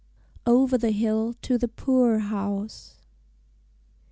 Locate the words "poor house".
1.67-2.95